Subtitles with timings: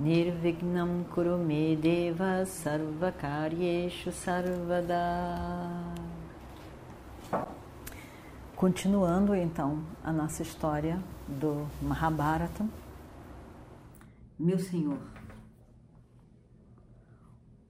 [0.00, 4.96] Nirvignam Kurume Deva Sarvakaryeshu Sarvada
[8.56, 12.66] Continuando então a nossa história do Mahabharata.
[14.38, 14.98] Meu Senhor,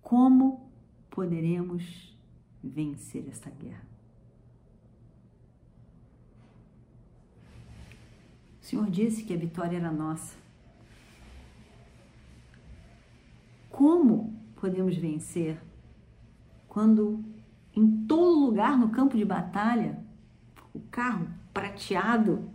[0.01, 0.71] como
[1.11, 2.17] poderemos
[2.63, 3.83] vencer esta guerra?
[8.61, 10.39] O Senhor disse que a vitória era nossa.
[13.71, 15.61] Como podemos vencer
[16.69, 17.25] quando
[17.75, 19.99] em todo lugar no campo de batalha
[20.75, 22.51] o carro prateado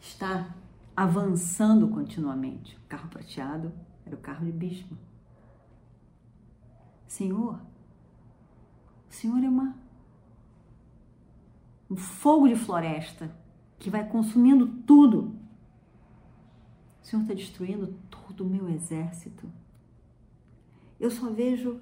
[0.00, 0.54] está
[0.96, 2.76] avançando continuamente?
[2.76, 3.72] O carro prateado
[4.04, 4.98] era o carro de Bhishma.
[7.06, 7.60] Senhor,
[9.08, 9.74] o Senhor é uma
[11.90, 13.30] um fogo de floresta
[13.78, 15.34] que vai consumindo tudo.
[17.02, 19.46] O Senhor está destruindo todo o meu exército.
[21.02, 21.80] Eu só vejo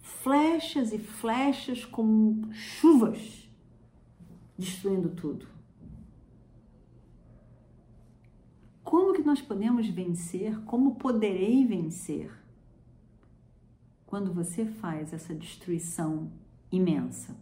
[0.00, 3.48] flechas e flechas como chuvas
[4.58, 5.46] destruindo tudo.
[8.82, 10.58] Como que nós podemos vencer?
[10.64, 12.32] Como poderei vencer?
[14.04, 16.28] Quando você faz essa destruição
[16.72, 17.36] imensa.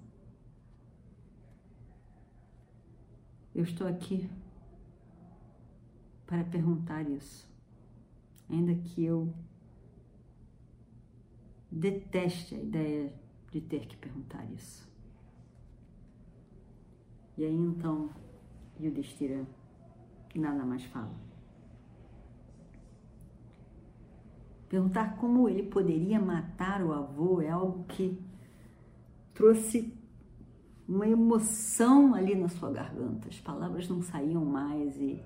[3.55, 4.29] Eu estou aqui
[6.27, 7.49] para perguntar isso,
[8.51, 9.33] ainda que eu
[11.77, 13.13] deteste a ideia
[13.51, 14.87] de ter que perguntar isso.
[17.37, 18.11] E aí então
[18.81, 19.47] Yudhishthira
[20.35, 21.15] nada mais fala.
[24.69, 28.19] Perguntar como ele poderia matar o avô é algo que
[29.33, 29.95] trouxe
[30.89, 33.29] uma emoção ali na sua garganta.
[33.29, 35.23] As palavras não saíam mais e,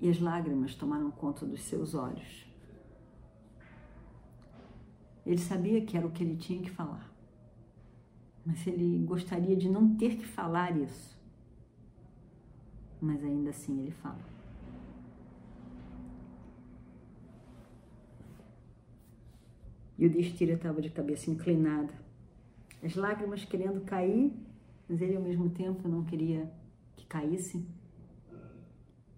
[0.00, 2.47] e as lágrimas tomaram conta dos seus olhos.
[5.28, 7.08] Ele sabia que era o que ele tinha que falar,
[8.44, 11.16] mas ele gostaria de não ter que falar isso.
[13.00, 14.26] Mas ainda assim ele fala.
[19.98, 21.92] E o Destira estava de cabeça inclinada
[22.82, 24.32] as lágrimas querendo cair,
[24.88, 26.50] mas ele ao mesmo tempo não queria
[26.96, 27.66] que caísse.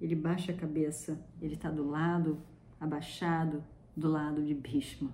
[0.00, 2.38] Ele baixa a cabeça, ele está do lado,
[2.80, 3.62] abaixado,
[3.94, 5.12] do lado de Bhishma.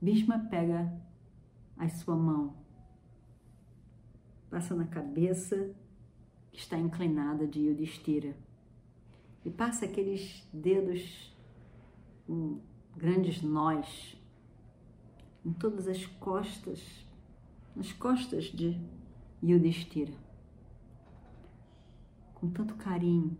[0.00, 0.92] Bhishma pega
[1.76, 2.54] a sua mão,
[4.50, 5.74] passa na cabeça
[6.52, 8.36] que está inclinada de Yudhishthira
[9.44, 11.34] e passa aqueles dedos
[12.26, 12.60] com
[12.96, 14.16] grandes nós
[15.44, 17.06] em todas as costas,
[17.74, 18.78] nas costas de
[19.42, 20.12] Yudhishthira.
[22.34, 23.36] Com tanto carinho,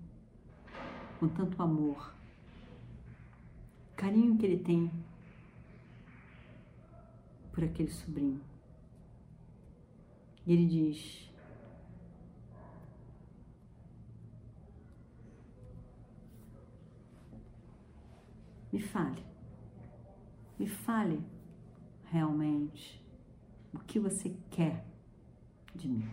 [1.18, 2.14] com tanto amor.
[3.96, 4.90] Carinho que ele tem
[7.56, 8.38] por aquele sobrinho.
[10.46, 11.32] E ele diz:
[18.70, 19.24] Me fale,
[20.58, 21.24] me fale
[22.10, 23.02] realmente
[23.72, 24.84] o que você quer
[25.74, 26.10] de mim.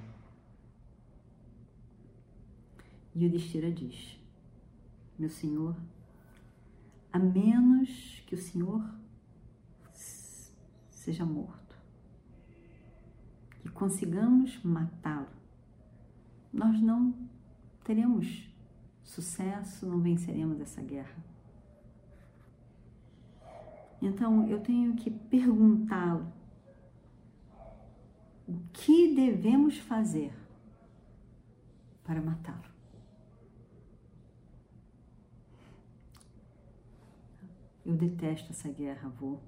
[3.14, 4.18] E o Destira diz:
[5.20, 5.76] Meu Senhor,
[7.12, 9.03] a menos que o Senhor
[11.04, 11.76] seja morto
[13.66, 15.28] e consigamos matá-lo,
[16.52, 17.14] nós não
[17.84, 18.50] teremos
[19.04, 21.18] sucesso, não venceremos essa guerra.
[24.02, 26.32] Então eu tenho que perguntá-lo
[28.48, 30.34] o que devemos fazer
[32.06, 32.72] para matá-lo.
[37.86, 39.40] Eu detesto essa guerra, avô.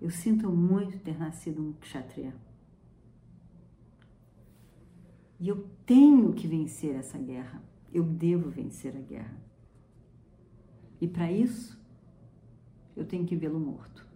[0.00, 2.34] Eu sinto muito ter nascido um kshatriya.
[5.38, 7.62] E eu tenho que vencer essa guerra.
[7.92, 9.36] Eu devo vencer a guerra.
[11.00, 11.78] E para isso,
[12.96, 14.06] eu tenho que vê-lo morto.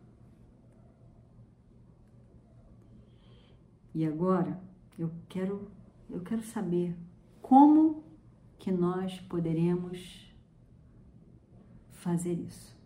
[3.95, 4.61] E agora
[4.99, 5.71] eu quero
[6.09, 6.97] eu quero saber
[7.41, 8.03] como
[8.59, 10.35] que nós poderemos
[11.93, 12.80] fazer isso.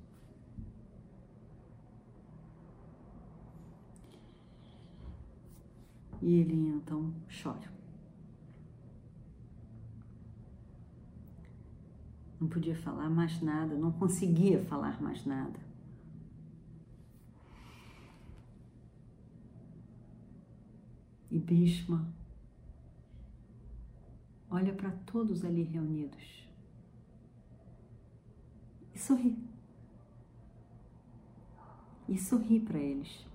[6.25, 7.13] E ele então
[7.43, 7.71] chora.
[12.41, 15.61] Não podia falar mais nada, não conseguia falar mais nada.
[21.31, 22.11] E Bhishma
[24.49, 26.49] olha para todos ali reunidos
[28.95, 29.37] e sorri.
[32.09, 33.34] E sorri para eles.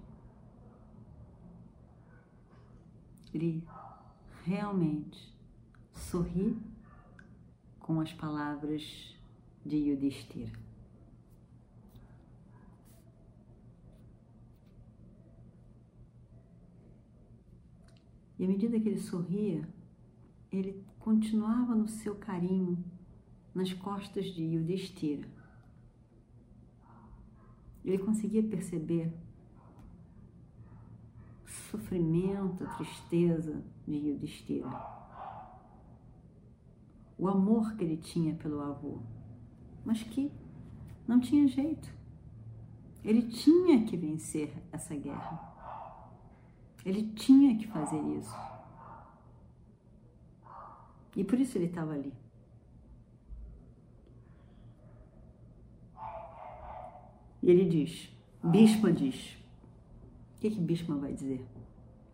[3.33, 3.63] Ele
[4.43, 5.33] realmente
[5.93, 6.57] sorri
[7.79, 9.15] com as palavras
[9.65, 10.51] de Yudhishthira.
[18.37, 19.67] E à medida que ele sorria,
[20.51, 22.83] ele continuava no seu carinho
[23.53, 25.27] nas costas de Yudhishthira.
[27.83, 29.11] Ele conseguia perceber
[31.69, 34.69] sofrimento, tristeza de Yudhishthira.
[37.18, 39.00] O amor que ele tinha pelo avô,
[39.86, 40.31] mas que
[41.07, 41.94] não tinha jeito.
[43.04, 45.48] Ele tinha que vencer essa guerra.
[46.86, 48.36] Ele tinha que fazer isso.
[51.15, 52.13] E por isso ele estava ali.
[57.42, 58.10] E ele diz,
[58.44, 59.38] Bhishma diz,
[60.39, 60.62] o que que
[60.97, 61.45] vai dizer?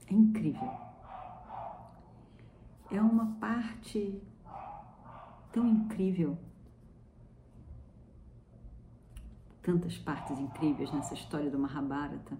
[0.07, 0.71] É incrível.
[2.91, 4.19] É uma parte
[5.51, 6.35] tão incrível.
[9.61, 12.35] Tantas partes incríveis nessa história do Mahabharata.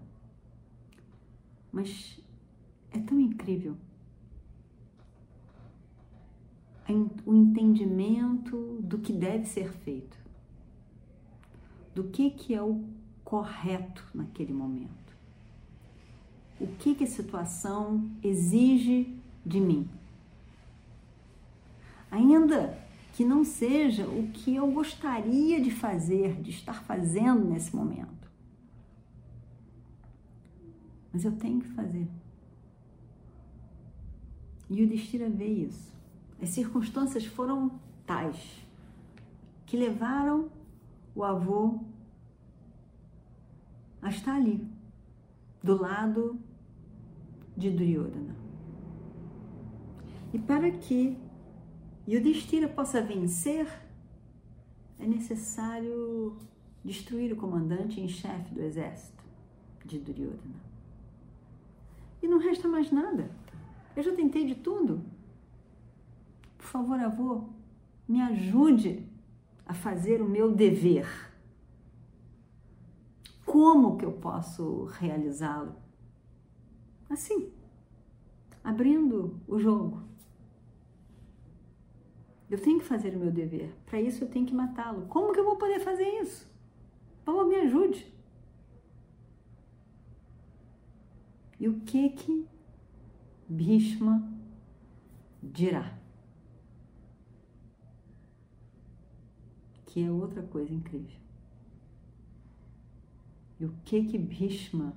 [1.72, 2.20] Mas
[2.90, 3.76] é tão incrível
[7.26, 10.16] o entendimento do que deve ser feito,
[11.94, 12.84] do que, que é o
[13.24, 15.05] correto naquele momento,
[16.60, 19.14] o que, que a situação exige
[19.44, 19.88] de mim.
[22.10, 22.78] Ainda
[23.12, 28.30] que não seja o que eu gostaria de fazer, de estar fazendo nesse momento.
[31.12, 32.06] Mas eu tenho que fazer.
[34.68, 35.92] E o Destira vê isso.
[36.42, 38.36] As circunstâncias foram tais
[39.64, 40.50] que levaram
[41.14, 41.80] o avô
[44.02, 44.64] a estar ali,
[45.62, 46.38] do lado
[47.56, 48.36] de Duryodhana.
[50.32, 51.16] E para que
[52.06, 53.66] Yudhishthira possa vencer,
[54.98, 56.36] é necessário
[56.84, 59.24] destruir o comandante em chefe do exército
[59.84, 60.66] de Duryodhana.
[62.22, 63.30] E não resta mais nada.
[63.94, 65.02] Eu já tentei de tudo.
[66.58, 67.44] Por favor, avô,
[68.08, 69.06] me ajude
[69.64, 71.06] a fazer o meu dever.
[73.44, 75.85] Como que eu posso realizá-lo?
[77.16, 77.50] Assim,
[78.62, 80.02] abrindo o jogo.
[82.50, 83.74] Eu tenho que fazer o meu dever.
[83.86, 85.06] Para isso eu tenho que matá-lo.
[85.06, 86.46] Como que eu vou poder fazer isso?
[87.24, 88.06] Favor, me ajude.
[91.58, 92.46] E o que que
[93.48, 94.30] Bhishma
[95.42, 95.98] dirá?
[99.86, 101.18] que é outra coisa incrível.
[103.58, 104.92] E o que que Bhishma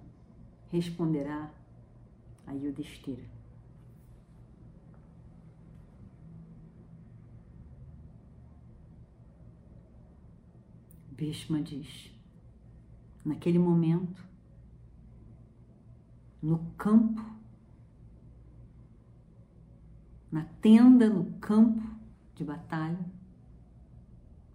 [0.69, 1.49] responderá
[2.49, 3.23] a Yudhishthira?
[11.15, 12.11] Bhishma diz:
[13.25, 14.23] naquele momento,
[16.41, 17.21] no campo,
[20.31, 21.83] na tenda, no campo
[22.35, 23.05] de batalha,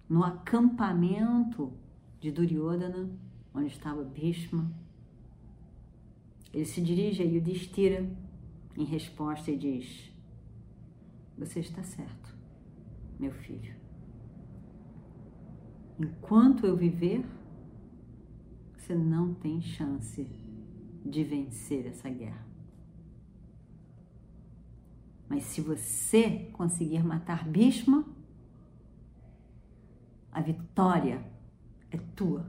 [0.09, 1.73] no acampamento
[2.21, 3.11] de Duryodhana,
[3.55, 4.84] onde estava Bhishma.
[6.55, 8.09] Ele se dirige a Yudhishthira
[8.77, 10.13] em resposta e diz:
[11.37, 12.33] Você está certo,
[13.19, 13.75] meu filho.
[15.99, 17.27] Enquanto eu viver,
[18.77, 20.25] você não tem chance
[21.05, 22.47] de vencer essa guerra.
[25.29, 28.05] Mas se você conseguir matar Bhishma,
[30.31, 31.25] a vitória
[31.91, 32.49] é tua.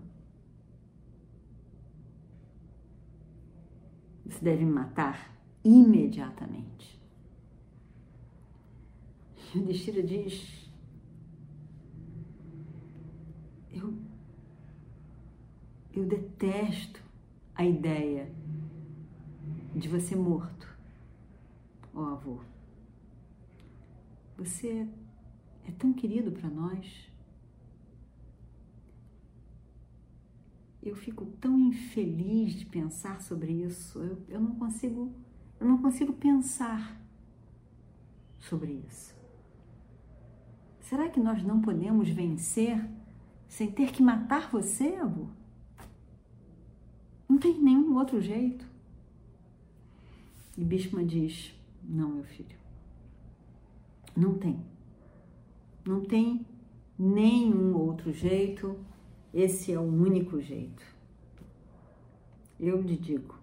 [4.25, 6.95] Você deve matar imediatamente.
[9.55, 10.69] O Destira diz:
[13.71, 13.93] eu,
[15.93, 17.01] eu detesto
[17.55, 18.29] a ideia
[19.73, 20.67] de você morto,
[21.93, 22.39] ó avô.
[24.37, 24.87] Você
[25.65, 27.09] é tão querido para nós.
[30.85, 33.99] Eu fico tão infeliz de pensar sobre isso.
[33.99, 35.11] Eu, eu não consigo,
[35.59, 37.01] eu não consigo pensar
[38.39, 39.15] sobre isso.
[40.81, 42.87] Será que nós não podemos vencer
[43.47, 45.27] sem ter que matar você, avô?
[47.27, 48.65] Não tem nenhum outro jeito.
[50.55, 52.55] E Bishma diz: Não, meu filho,
[54.15, 54.63] não tem.
[55.83, 56.45] Não tem
[56.97, 58.77] nenhum outro jeito,
[59.35, 60.81] esse é o único jeito.
[62.57, 63.37] Eu lhe digo,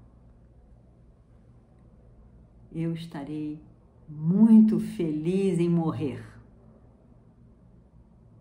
[2.72, 3.60] eu estarei
[4.08, 6.24] muito feliz em morrer.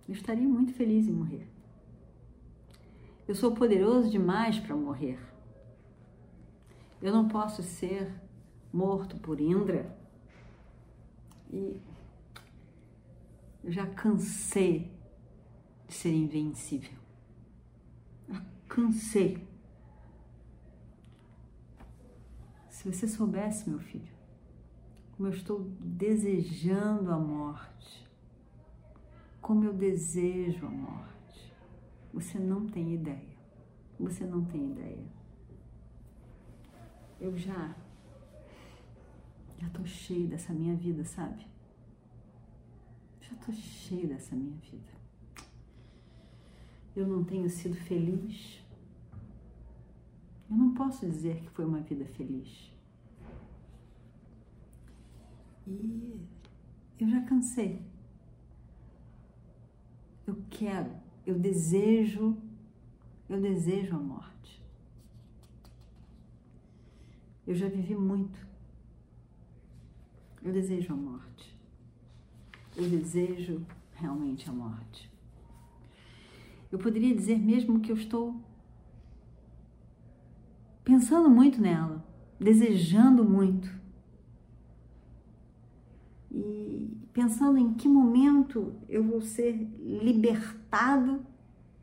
[0.08, 1.46] Eu estaria muito feliz em morrer.
[3.28, 5.20] Eu sou poderoso demais para morrer.
[7.02, 8.14] Eu não posso ser
[8.72, 9.94] morto por Indra.
[11.52, 11.78] E
[13.62, 14.90] eu já cansei
[15.86, 17.01] de ser invencível.
[18.72, 19.46] Cansei.
[22.70, 24.14] Se você soubesse, meu filho,
[25.12, 28.10] como eu estou desejando a morte,
[29.42, 31.54] como eu desejo a morte,
[32.14, 33.38] você não tem ideia.
[34.00, 35.12] Você não tem ideia.
[37.20, 37.76] Eu já
[39.60, 41.46] já tô cheio dessa minha vida, sabe?
[43.20, 45.01] Já tô cheio dessa minha vida.
[46.96, 48.62] Eu não tenho sido feliz.
[50.50, 52.72] Eu não posso dizer que foi uma vida feliz.
[55.66, 56.20] E
[57.00, 57.82] eu já cansei.
[60.28, 60.92] Eu quero,
[61.26, 62.38] eu desejo,
[63.30, 64.62] eu desejo a morte.
[67.48, 68.48] Eu já vivi muito.
[70.44, 71.58] Eu desejo a morte.
[72.76, 75.11] Eu desejo realmente a morte.
[76.72, 78.36] Eu poderia dizer mesmo que eu estou
[80.84, 82.04] pensando muito nela,
[82.40, 83.70] desejando muito.
[86.32, 91.26] E pensando em que momento eu vou ser libertado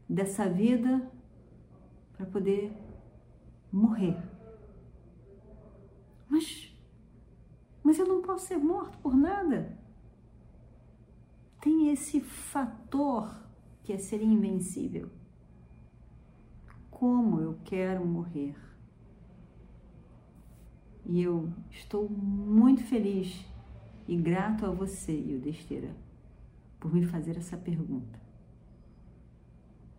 [0.09, 1.11] dessa vida
[2.17, 2.73] para poder
[3.71, 4.17] morrer.
[6.29, 6.69] Mas
[7.89, 9.79] mas eu não posso ser morto por nada.
[11.59, 13.48] Tem esse fator
[13.89, 15.09] que é ser invencível.
[16.91, 18.55] Como eu quero morrer.
[21.07, 23.47] E eu estou muito feliz
[24.07, 25.97] e grato a você, Yudhishthira,
[26.79, 28.21] por me fazer essa pergunta.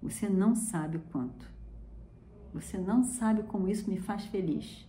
[0.03, 1.51] Você não sabe o quanto.
[2.53, 4.87] Você não sabe como isso me faz feliz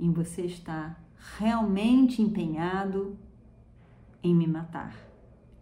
[0.00, 1.00] em você estar
[1.38, 3.16] realmente empenhado
[4.20, 5.09] em me matar,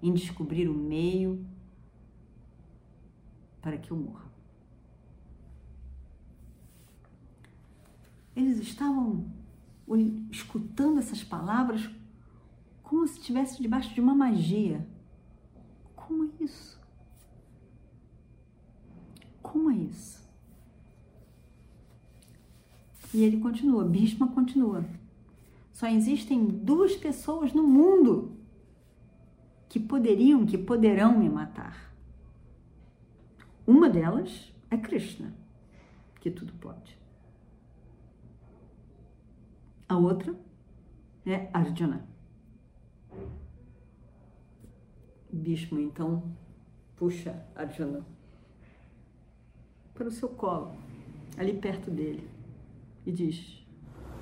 [0.03, 1.45] em descobrir o meio
[3.61, 4.27] para que eu morra.
[8.35, 9.27] Eles estavam
[10.31, 11.89] escutando essas palavras
[12.83, 14.87] como se estivesse debaixo de uma magia.
[15.97, 16.81] Como é isso?
[19.43, 20.19] Como é isso?
[23.13, 24.85] E ele continua, Bhishma continua.
[25.73, 28.38] Só existem duas pessoas no mundo
[29.69, 31.93] que poderiam, que poderão me matar.
[33.67, 35.33] Uma delas é Krishna,
[36.21, 36.99] que tudo pode.
[39.89, 40.35] A outra
[41.27, 42.07] é Arjuna.
[45.31, 46.23] Bhishma então
[46.97, 48.05] puxa Arjuna
[49.95, 50.75] para o seu colo,
[51.37, 52.29] ali perto dele
[53.05, 53.67] e diz.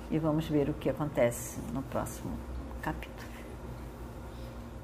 [0.09, 2.31] E vamos ver o que acontece no próximo
[2.81, 3.26] capítulo.